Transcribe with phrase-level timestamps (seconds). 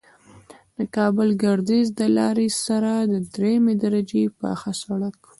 [0.77, 5.17] د کابل گردیز د لارې سره د دریمې درجې پاخه سرک